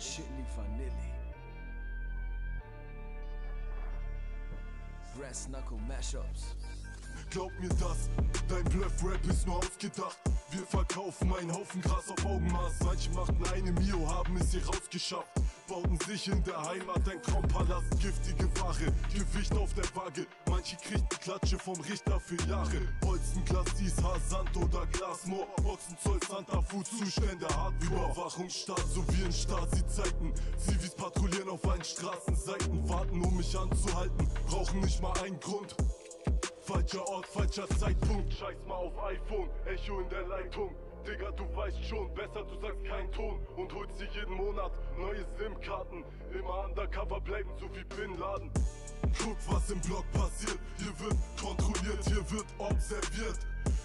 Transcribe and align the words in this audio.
Chili 0.00 0.44
Vanilli. 0.56 1.12
Brass 5.14 5.46
Knuckle 5.46 5.78
Mashups. 5.86 6.56
Glaub 7.28 7.52
mir 7.60 7.68
das, 7.68 8.08
dein 8.48 8.64
Bluff-Rap 8.64 9.22
ist 9.28 9.46
nur 9.46 9.58
ausgedacht. 9.58 10.18
Wir 10.50 10.62
verkaufen 10.62 11.32
einen 11.34 11.52
Haufen 11.52 11.82
Gras 11.82 12.10
auf 12.10 12.24
Augenmaß. 12.24 12.80
Manche 12.82 13.10
machten 13.10 13.44
eine 13.52 13.72
Mio, 13.72 14.08
haben 14.08 14.38
es 14.38 14.52
hier 14.52 14.64
rausgeschafft. 14.66 15.30
Bauten 15.70 16.00
sich 16.00 16.26
in 16.26 16.42
der 16.42 16.60
Heimat 16.68 17.08
ein 17.08 17.22
Traumpalast. 17.22 17.90
Giftige 18.00 18.48
Ware, 18.60 18.92
Gewicht 19.14 19.56
auf 19.56 19.72
der 19.74 19.84
Waage. 19.94 20.26
Manche 20.48 20.74
kriegten 20.74 21.18
Klatsche 21.20 21.56
vom 21.60 21.80
Richter 21.82 22.18
für 22.18 22.34
Jahre. 22.48 22.88
Holzen, 23.04 23.44
Glacis, 23.44 23.94
Sand 24.28 24.56
oder 24.56 24.84
Glasmoor. 24.86 25.46
Ochsenzoll, 25.64 26.18
Santa 26.28 26.60
Fu, 26.62 26.82
Zustände 26.82 27.46
hart. 27.54 27.74
Überwachungsstaat, 27.84 28.84
so 28.92 29.04
wie 29.12 29.22
in 29.22 29.32
Stasi-Zeiten. 29.32 30.34
Zivis 30.58 30.94
patrouillieren 30.96 31.50
auf 31.50 31.64
allen 31.68 31.84
Straßenseiten. 31.84 32.88
Warten, 32.88 33.22
um 33.22 33.36
mich 33.36 33.56
anzuhalten. 33.56 34.28
Brauchen 34.48 34.80
nicht 34.80 35.00
mal 35.00 35.16
einen 35.20 35.38
Grund. 35.38 35.76
Falscher 36.62 37.06
Ort, 37.06 37.26
falscher 37.26 37.68
Zeitpunkt. 37.78 38.32
Scheiß 38.32 38.58
mal 38.66 38.74
auf 38.74 38.98
iPhone, 39.04 39.48
Echo 39.66 40.00
in 40.00 40.08
der 40.08 40.26
Leitung. 40.26 40.74
Digga, 41.06 41.30
du 41.32 41.44
weißt 41.56 41.84
schon, 41.84 42.12
besser 42.14 42.44
du 42.44 42.60
sagst 42.60 42.84
keinen 42.84 43.10
Ton 43.12 43.40
und 43.56 43.72
holst 43.74 44.00
dir 44.00 44.08
jeden 44.12 44.34
Monat 44.34 44.72
neue 44.98 45.24
SIM-Karten. 45.38 46.04
Immer 46.32 46.64
undercover 46.66 47.20
bleiben, 47.20 47.50
so 47.58 47.66
wie 47.74 47.84
Bin 47.96 48.18
Laden. 48.18 48.50
Guck, 49.18 49.36
was 49.48 49.70
im 49.70 49.80
Blog 49.80 50.04
passiert. 50.12 50.58
Hier 50.76 51.00
wird 51.00 51.16
kontrolliert, 51.40 52.04
hier 52.04 52.30
wird 52.30 52.46
observiert. 52.58 53.38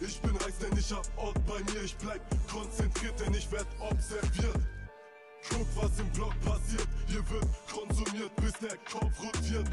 Ich 0.00 0.20
bin 0.22 0.34
heiß, 0.34 0.58
denn 0.58 0.78
ich 0.78 0.92
hab 0.92 1.06
Ort 1.16 1.38
bei 1.46 1.58
mir. 1.72 1.82
Ich 1.84 1.96
bleib 1.96 2.20
konzentriert, 2.50 3.20
denn 3.20 3.34
ich 3.34 3.50
werd 3.50 3.66
observiert. 3.80 4.60
Guck, 5.48 5.66
was 5.76 5.98
im 5.98 6.10
Blog 6.12 6.32
passiert. 6.40 6.88
Hier 7.06 7.28
wird 7.30 7.46
konsumiert, 7.70 8.34
bis 8.36 8.52
der 8.52 8.76
Kopf 8.90 9.20
rotiert. 9.20 9.68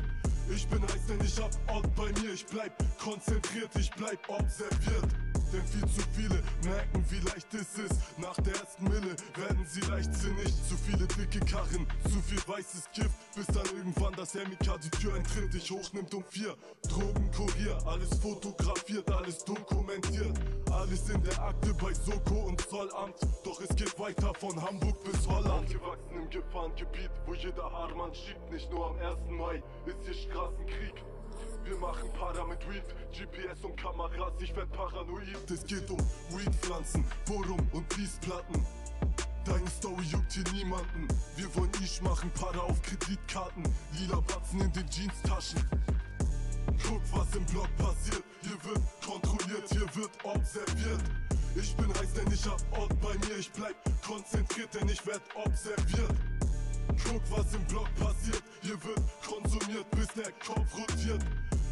Ich 0.50 0.68
bin 0.68 0.82
heiß, 0.82 1.06
denn 1.08 1.22
ich 1.22 1.40
hab 1.40 1.52
Ort 1.74 1.96
bei 1.96 2.12
mir. 2.22 2.34
Ich 2.34 2.46
bleib 2.46 2.74
konzentriert, 3.00 3.70
ich 3.78 3.92
bleib 3.92 4.20
observiert. 4.28 5.27
Denn 5.54 5.66
viel 5.66 5.88
zu 5.88 6.02
viele 6.14 6.44
merken, 6.64 7.06
wie 7.10 7.20
leicht 7.20 7.54
es 7.54 7.78
ist. 7.80 8.20
Nach 8.20 8.36
der 8.42 8.54
ersten 8.54 8.84
Mille 8.84 9.16
werden 9.36 9.66
sie 9.66 9.82
leichtsinnig. 9.82 10.54
Zu 10.68 10.76
viele 10.76 11.08
dicke 11.08 11.40
Karren, 11.46 11.88
zu 12.04 12.22
viel 12.22 12.42
weißes 12.46 12.90
Gift. 12.94 13.16
Bis 13.36 13.48
dann 13.48 13.66
irgendwann 13.78 14.14
das 14.14 14.34
MK 14.34 14.78
die 14.84 14.90
Tür 14.90 15.16
eintritt, 15.16 15.54
dich 15.54 15.72
hochnimmt 15.72 16.14
um 16.14 16.24
vier. 16.24 16.56
Drogenkurier, 16.90 17.78
alles 17.86 18.10
fotografiert, 18.20 19.10
alles 19.12 19.44
dokumentiert. 19.46 20.38
Alles 20.72 21.10
in 21.10 21.24
der 21.24 21.42
Akte 21.42 21.74
bei 21.76 21.94
Soko 21.94 22.48
und 22.48 22.60
Zollamt. 22.62 23.16
Doch 23.44 23.62
es 23.62 23.76
geht 23.76 23.98
weiter 23.98 24.34
von 24.36 24.62
Hamburg 24.62 25.02
bis 25.04 25.28
Holland. 25.28 25.70
Gewachsen 25.70 26.16
im 26.16 26.30
Gefahrengebiet, 26.30 27.12
wo 27.26 27.34
jeder 27.34 27.72
Haarmann 27.72 28.14
schiebt. 28.14 28.52
Nicht 28.52 28.70
nur 28.72 28.88
am 28.88 29.00
1. 29.00 29.18
Mai 29.30 29.64
ist 29.86 29.98
hier 30.04 30.14
Straßenkrieg. 30.14 31.04
Wir 31.68 31.78
machen 31.80 32.10
Para 32.14 32.46
mit 32.46 32.60
Weed, 32.70 32.84
GPS 33.12 33.62
und 33.62 33.76
Kameras, 33.76 34.32
ich 34.40 34.56
werd 34.56 34.72
paranoid. 34.72 35.52
Es 35.52 35.66
geht 35.66 35.90
um 35.90 36.00
Weedpflanzen, 36.30 37.04
Borum 37.26 37.60
und 37.74 37.90
Peaceplatten. 37.90 38.66
Deine 39.44 39.70
Story 39.70 40.04
juckt 40.04 40.32
hier 40.32 40.46
niemanden. 40.54 41.10
Wir 41.36 41.54
wollen 41.56 41.72
Ish 41.84 42.02
machen, 42.02 42.32
Para 42.40 42.60
auf 42.62 42.82
Kreditkarten. 42.84 43.64
Lila 44.00 44.22
Batzen 44.22 44.62
in 44.62 44.72
den 44.72 44.88
Jeanstaschen. 44.90 45.62
Guck, 46.88 47.02
was 47.12 47.36
im 47.36 47.46
Blog 47.48 47.68
passiert. 47.76 48.24
Hier 48.44 48.64
wird 48.64 48.82
kontrolliert, 49.06 49.70
hier 49.70 49.96
wird 49.96 50.12
observiert. 50.24 51.02
Ich 51.56 51.76
bin 51.76 51.90
heiß, 51.90 52.14
denn 52.14 52.32
ich 52.32 52.46
hab 52.46 52.80
Ort 52.80 53.02
bei 53.02 53.14
mir. 53.28 53.38
Ich 53.38 53.52
bleib 53.52 53.76
konzentriert, 54.06 54.74
denn 54.74 54.88
ich 54.88 55.06
werd 55.06 55.22
observiert. 55.36 56.16
Guck, 57.04 57.22
was 57.30 57.54
im 57.54 57.66
Blog 57.66 57.88
passiert. 57.96 58.44
Hier 58.62 58.82
wird 58.86 59.02
konsumiert, 59.26 59.92
bis 59.92 60.08
der 60.14 60.32
Kopf 60.40 60.78
rotiert. 60.78 61.26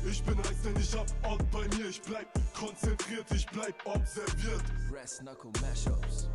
Ich 0.07 0.21
bin 0.23 0.37
heiß, 0.37 0.61
denn 0.63 0.75
ich 0.79 0.95
hab 0.95 1.07
Ort 1.29 1.51
bei 1.51 1.67
mir. 1.75 1.89
Ich 1.89 2.01
bleib 2.01 2.27
konzentriert, 2.53 3.25
ich 3.33 3.45
bleib 3.47 3.75
observiert. 3.85 4.63
Brass 4.91 5.17
Knuckle 5.19 5.51
Mashups. 5.61 6.29